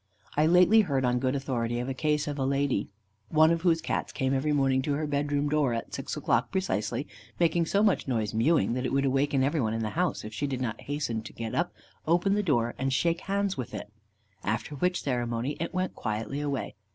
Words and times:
I 0.35 0.47
lately 0.47 0.81
heard, 0.81 1.05
on 1.05 1.19
good 1.19 1.35
authority, 1.35 1.77
of 1.77 1.87
a 1.87 1.93
case 1.93 2.27
of 2.27 2.39
a 2.39 2.43
lady, 2.43 2.89
one 3.29 3.51
of 3.51 3.61
whose 3.61 3.81
Cats 3.83 4.11
came 4.11 4.33
every 4.33 4.51
morning 4.51 4.81
to 4.81 4.93
her 4.93 5.05
bed 5.05 5.31
room 5.31 5.47
door, 5.47 5.75
at 5.75 5.93
six 5.93 6.17
o'clock 6.17 6.51
precisely, 6.51 7.07
making 7.39 7.67
so 7.67 7.83
much 7.83 8.07
noise 8.07 8.33
mewing, 8.33 8.73
that 8.73 8.83
it 8.83 8.93
would 8.93 9.05
awaken 9.05 9.43
every 9.43 9.61
one 9.61 9.75
in 9.75 9.83
the 9.83 9.89
house, 9.91 10.23
if 10.23 10.33
she 10.33 10.47
did 10.47 10.59
not 10.59 10.81
hasten 10.81 11.21
to 11.21 11.33
get 11.33 11.53
up, 11.53 11.71
open 12.07 12.33
the 12.33 12.41
door, 12.41 12.73
and 12.79 12.91
shake 12.91 13.21
hands 13.21 13.57
with 13.57 13.75
it, 13.75 13.93
after 14.43 14.73
which 14.73 15.03
ceremony 15.03 15.55
it 15.59 15.71
went 15.71 15.93
quietly 15.93 16.39
away. 16.41 16.73